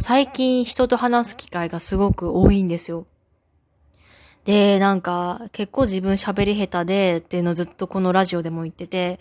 [0.00, 3.06] 最近人と話す機会がすごく多いんですよ。
[4.44, 9.18] で、なんか、結構自分喋り下手でっていうのをずっとこのラジオでも言ってて、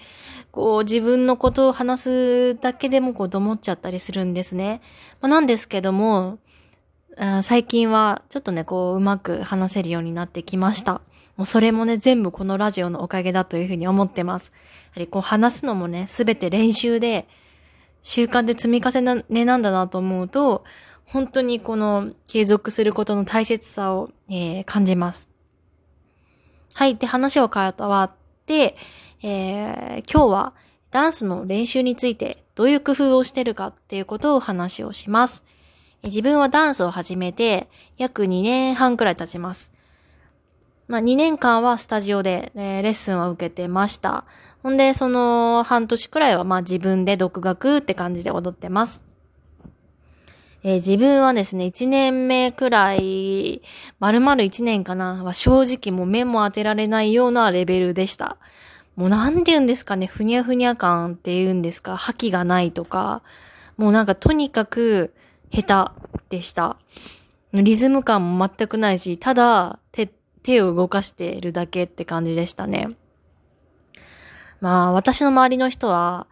[0.52, 4.82] こう自分のことを話すだけでもこうと思っちゃったりするんですね。
[5.22, 6.40] まあ、なんですけども、
[7.42, 11.02] 最近はちょっとね、こううまく話せるようになってきました。
[11.38, 14.52] もうそれもね、全部このラジオのおかげだというふうに思ってます。
[14.88, 17.28] やはりこう話すのもね、すべて練習で、
[18.04, 20.64] 習慣で積み重ねなんだなと思うと、
[21.06, 25.30] 本当にこの継続することの大切さを、えー、感じます。
[26.74, 26.96] はい。
[26.96, 28.12] で、話を変わっ
[28.46, 28.76] て、
[29.22, 30.54] えー、今日は
[30.92, 35.44] ダンスの練習についてどういう工夫をしてるかっていうことを話をします。
[36.04, 39.73] 自分はダンスを始めて約2年半くらい経ちます。
[40.88, 44.26] まあ、2年間はスタジオで、えー、レッスンを受けてました。
[44.62, 49.02] ほんで、その半年くらいはまあ自分で独学って感じで踊ってます。
[50.64, 53.62] えー、自分はですね、1年目くらい、
[54.00, 58.38] 丸々1年かな、は正直もう目も当てられないようなレベルでした。
[58.96, 63.24] もうなんて言うんですかね、ふにゃふにゃ感って言うんですか、覇気がないとか、
[63.78, 65.14] もうなんかとにかく
[65.52, 65.92] 下
[66.30, 66.78] 手でした。
[67.54, 70.10] リズム感も全くないし、ただ手、
[70.44, 72.96] 手を動かしているだけって感じでしたね。
[74.62, 76.28] まあ、私の周りの人は、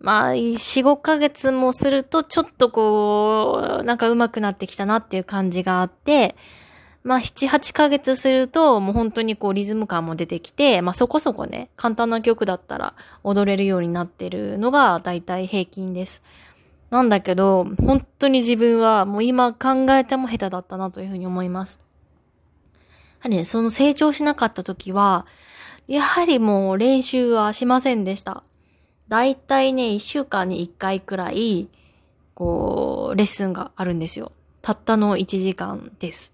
[0.00, 6.36] まあ、4、5ヶ月もすると、ちょっとこう、なんか上手くなってきたなっていう感じがあって、
[7.02, 16.22] まあ、7、8ヶ月すると、もう本当にこう、リズム感も出てきて、まあ、そこそこね、簡単な曲だったら踊れるようになってるのが、だいたい平均です。
[16.90, 21.85] なんだけど、本当に自分はもう今考えても下手だったなというふうに思います。
[23.18, 25.26] はね、その成長しなかった時は、
[25.86, 28.42] やはりもう練習はしませんでした。
[29.08, 31.68] だいたいね、一週間に一回くらい、
[32.34, 34.32] こう、レッスンがあるんですよ。
[34.62, 36.32] たったの1時間です。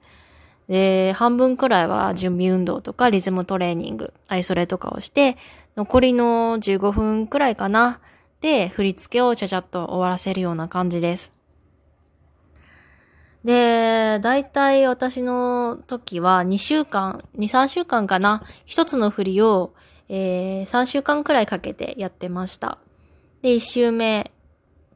[0.69, 5.37] で、半分くらいは準備運動とかリズムトレーニング、アイソレとかをして、
[5.77, 8.01] 残りの15分くらいかな。
[8.41, 11.33] で、振り付けをちゃちゃっと終わらせるような感じです。
[13.45, 13.82] で、
[14.19, 18.43] だいたい私の時は2週間、2、3週間かな。
[18.65, 19.75] 一つの振りを
[20.15, 22.77] えー、3週間くらいかけてやってました。
[23.41, 24.31] で、1週目、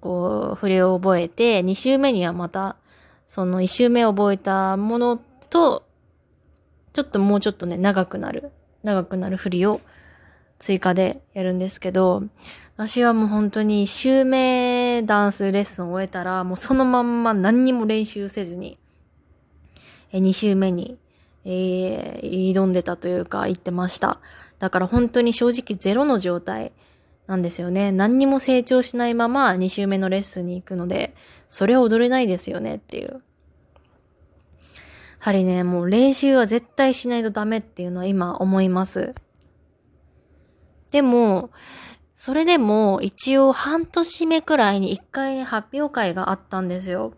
[0.00, 2.76] こう、振りを覚えて、2週目にはまた、
[3.26, 5.16] その1週目覚えたもの
[5.48, 5.84] と、
[6.92, 8.52] ちょっともうちょっとね、長くなる、
[8.82, 9.80] 長くなる振りを
[10.58, 12.22] 追加でやるんですけど、
[12.76, 18.78] 私はもう本当に1週目ダンスレッスンを終えたら、もうそのまんま何にも練習せずに、
[20.12, 20.98] 2週目に、
[21.44, 24.20] えー、挑んでたというか、行ってました。
[24.58, 26.72] だから本当に正直ゼロの状態
[27.26, 27.92] なんですよね。
[27.92, 31.14] 何にも成長しないまま2週目のレッスンに行くので、
[31.48, 33.08] それは踊れないですよねっていう。
[33.08, 33.20] や
[35.18, 39.14] はりね、もう練習は絶対しないとダメっていうのは今思います。
[40.92, 41.50] でも、
[42.14, 47.12] それでも一応半年目くらいに一回、発表会があったんですよ。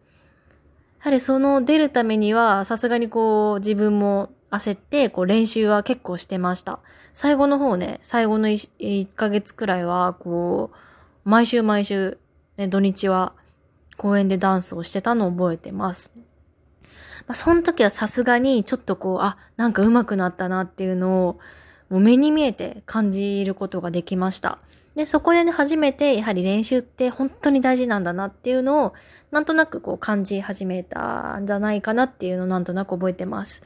[0.98, 6.80] やはりその出るためには、さすがにこう自分も焦って、こう練習は結構してました。
[7.12, 12.18] 最後の方ね、最後の 1, 1ヶ月くらいは、こう、毎週毎週、
[12.56, 13.32] ね、土日は
[13.96, 16.12] 公園でダンスをしてたのを覚えてます。
[17.26, 21.38] まあ、その時はさすがにちょっとこう、あ、なんか上手くなったなっていうのを、
[21.90, 24.58] もう目に見えて感じることができました。
[24.98, 28.94] で、そこでね、初めて、やはり練習って本当に大事なんだなっていうのを、
[29.30, 33.62] なんとなくこう感じ始めたんじゃないかなっていうのをなんとなく覚えてます。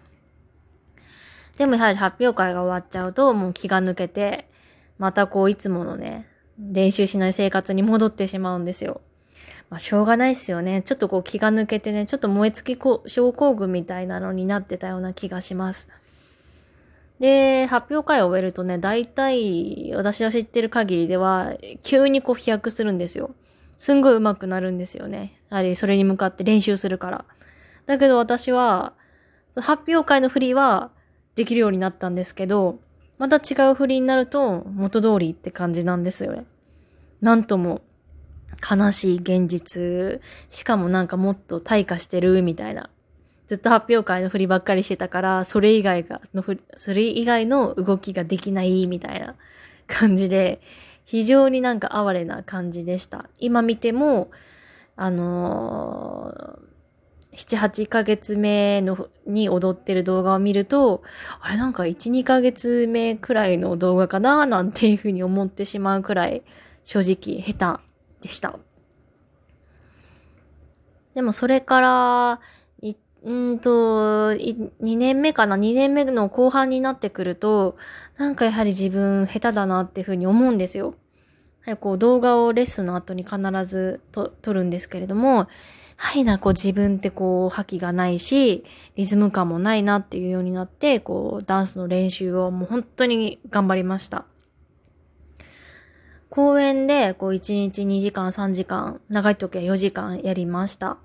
[1.56, 4.50] でもやはり発表会が終わっちゃうともう気が抜けて、
[4.98, 6.28] またこういつものね、
[6.59, 9.00] 練習しない生活に戻ってしまうんですよ。
[9.70, 10.82] まあしょうがないっすよね。
[10.82, 15.88] ちょっとこう気が抜けてね、ちょっと燃え尽き症候群みたいなのになってたような気がします。
[17.22, 21.52] で、発表会を終えるとね、大体私が知ってる限りでは、
[21.85, 23.31] 急にこう飛躍するんですよ。
[23.76, 25.41] すんごい上手くなるんですよね。
[25.49, 27.25] やはりそれに向かって練習するから。
[27.87, 28.94] だけど私は、
[29.55, 30.91] 発表会の振りは、
[31.37, 32.81] できるようになったんですけど、
[33.19, 36.44] また違う振りになると元通りって感じなんですよね。
[37.20, 37.82] なんとも
[38.69, 40.20] 悲しい現実、
[40.50, 42.91] しかもなんかもっと退化してるみたいな。
[43.47, 46.44] ずっと発表会の振りばっかりしてたから、それ以外が、の
[46.77, 49.35] それ以外の動きができないみたいな
[49.87, 50.61] 感じで、
[51.05, 53.29] 非常になんか哀れな感じでした。
[53.39, 54.31] 今見ても、
[54.97, 56.73] あのー
[57.35, 61.03] 7、8ヶ月目のに踊ってる動画を見ると、
[61.41, 66.43] あれなんか1、2ヶ月目くらいの動画かななんていうふうに思ってしまうくらい
[66.85, 68.59] 正直下手でした。
[71.15, 72.41] でもそれから、
[73.24, 77.76] い、んと、2年目かな ?2 年目の後半になってくると、
[78.16, 80.94] なんかやはり自分下手だなっていうふうに思うんですよ。
[81.64, 85.48] はい、こう動画をレッスンの後に必ずと撮るんですけれども、
[86.02, 88.64] やはりな、こう自分ってこう、覇気がないし、
[88.96, 94.24] リズム感もないなっていうようになって、こう、ダンスの練習をもう本当に頑張りました。
[96.28, 100.86] 公園で、こう、1日2時間、3時間、長い時は4時間やりました。
[100.86, 100.96] や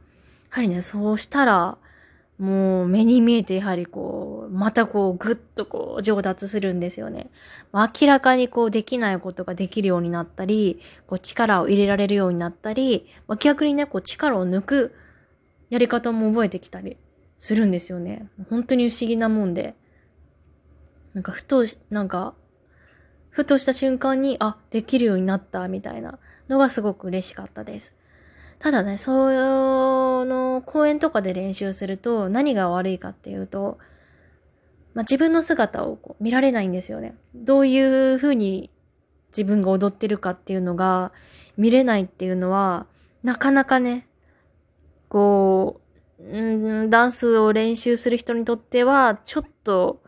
[0.49, 1.77] はりね、そうしたら、
[2.38, 7.31] もう目に見えてやはりこう、またこうぐっとこう上達するんですよね。
[7.74, 13.07] 明らかにこうできないことができるようになったり、こう力を入れられるようになったり、
[13.39, 14.95] 逆にね、こう力を抜く
[15.69, 16.98] やり方も覚えてきたり
[17.39, 18.30] するんですよね。
[18.50, 19.75] 本当に不思議なもんで。
[21.13, 22.36] なんかふと、なんか、
[23.31, 27.95] ふとした瞬間に、あ、できるようになったみたいなのがすごく嬉しかったです。
[28.59, 33.77] ただね、その公園とかで練習すると何が悪いかっていうと、
[34.94, 37.15] まあ、自分の姿をこう見られないんですよね。
[37.36, 38.71] どういう風に
[39.27, 41.12] 自分が踊ってるかっていうのが
[41.56, 42.88] 見れないっていうのは、
[43.24, 44.07] なかなかね、
[45.10, 45.81] こ
[46.19, 50.01] う、うん、ダンスを練習する人にとっては、ちょっと、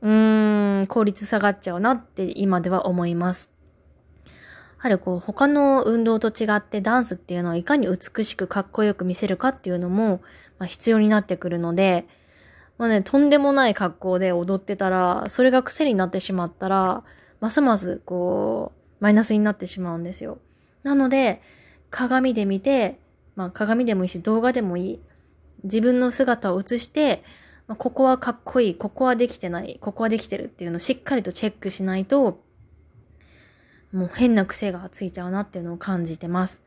[0.00, 3.53] うーん、効率下がっちゃうなって今では思います。
[4.84, 10.20] はりこう他の運動と違ってダンスっていうのはいかに美しくかっこよく見せるかっていうのも、
[10.58, 12.06] まあ、必要になってくるので、
[12.76, 17.02] まあね、とんでもない格好で踊ってたら、それが癖になってしまったら、
[17.40, 20.38] ますますこう、マイナスになってしまうんですよ。
[20.82, 21.40] なので、
[21.88, 22.98] 鏡で見て、
[23.36, 25.00] まあ鏡でもいいし動画でもいい。
[25.62, 27.24] 自分の姿を映して、
[27.68, 32.42] まあ、ここはかっこいい、ここはできてない、ここはできてるっていうのをしっかりとチェックしないと、
[33.94, 36.64] もう変な癖がついちゃうなっていうのを感じてます。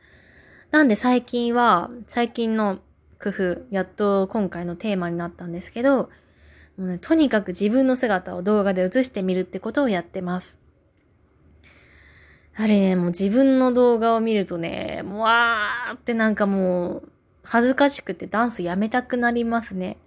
[0.71, 2.79] なんで最近は、最近の
[3.21, 6.09] 工夫、やっと今回のテーマになったんですけど、
[6.77, 10.59] もうね、とにかく自分の姿を動画で映してみるってことをやってます。
[12.56, 17.09] あれね、もう自分の動画を見るとね、もうわーってなんかもう、
[17.44, 19.97] 恥ずかしくてダンスやめたくなりますね。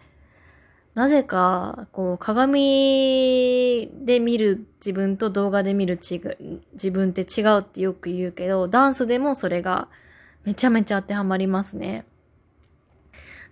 [0.95, 9.89] なぜか、こう、鏡で見る自分と動画で見る自分って違うってよく言うけど、ダンスでもそれが
[10.45, 12.05] めちゃめちゃ当てはまりますね。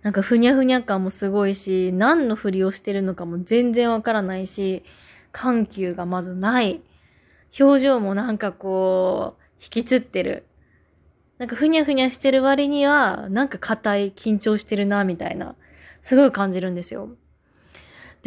[0.03, 4.83] なんかふにゃふにゃ感もすごいし、何の振りをしてるのかも全然わからないし、
[5.33, 6.81] 緩急がまずない。
[7.59, 10.45] 表情もなんかこう、引きつってる。
[11.39, 15.55] なんかふにゃふにゃしてる割には、なんか硬い、緊張してるな、みたいな、
[16.01, 17.11] すごい感じるんですよ。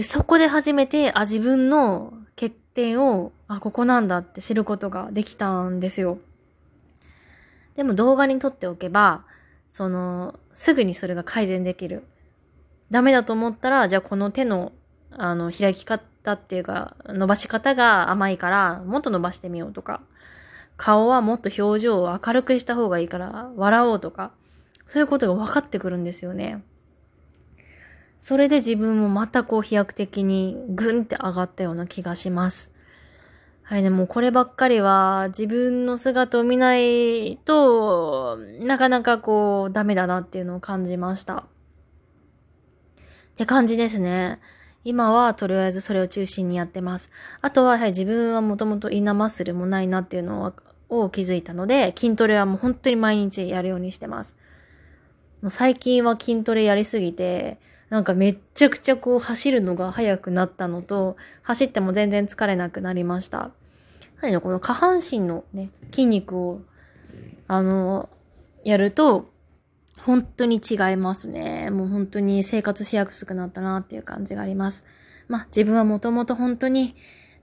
[0.01, 6.18] で、そこで初めて、あ、自分の欠点を、あ、ここなんだって知ることができたんですよ。
[7.75, 9.25] でも動画に撮っておけば、
[9.69, 12.03] その、すぐにそれが改善できる。
[12.89, 14.71] ダメだと思ったら、じゃあこの手の、
[15.12, 20.01] あの、開き方っていうか、伸ばし方が甘いから、もっと伸ばしてみようとか、
[20.77, 24.31] 顔はもっと表情を明るくした方がいいから、笑おうとか、
[24.88, 26.63] そういうことが分かってくるんですよね。
[28.22, 32.72] それで自分もまたこう飛躍的にグンって上がったような気がします。
[33.64, 41.36] はい、でもこればっかりは自分の姿を見ないとなかなかこうダメだなっていうのを感じました。
[41.38, 41.44] っ
[43.38, 44.40] て感じですね。
[44.84, 47.10] 今はとりあえずそれを中心にやってます。
[47.42, 50.54] あとは、はい、自分はもともとインナーマッスルもないなっていうの
[50.90, 54.36] を気づいたので、筋トレはもう本当に毎日やるようにしてます。
[55.42, 57.60] もう最近は筋トレやりすぎて、
[57.91, 63.38] なんかめっちゃくちゃこう走るのが速くなったのと、走っても全然疲れなくなりました。
[63.38, 63.51] や
[64.21, 66.62] はりね、この下半身のね、筋肉を、
[67.50, 68.10] あの、
[68.63, 69.29] やると、
[69.98, 71.69] 本当に違いますね。
[71.69, 74.86] もう本当に生活しやすくなったなっていう感じがあります。
[75.27, 76.95] まあ自分はもともと本当に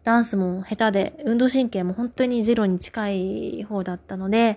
[0.03, 4.57] ダンスも下手で、運動神経も本当にゼロに近い方だったので、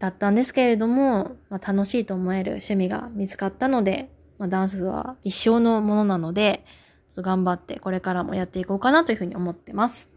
[0.00, 6.64] だったんですけれども、まあ、楽しいと思える趣味が見つかったので、まあ、ダンスは一生のものなので、
[7.14, 10.08] 頑張ってこれからもやっていこうかなというふうに思ってます。